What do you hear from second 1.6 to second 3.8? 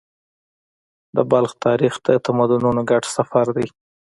تاریخ د تمدنونو ګډ سفر دی.